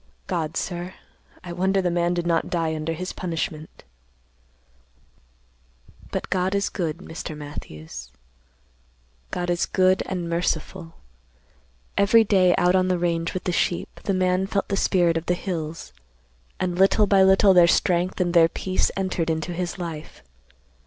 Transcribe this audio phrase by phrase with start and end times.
[0.25, 0.95] God, sir,
[1.43, 3.83] I wonder the man did not die under his punishment!
[6.09, 7.37] "But God is good, Mr.
[7.37, 8.09] Matthews.
[9.29, 10.95] God is good and merciful.
[11.99, 15.27] Every day out on the range with the sheep, the man felt the spirit of
[15.27, 15.93] the hills,
[16.59, 20.23] and little by little their strength and their peace entered into his life.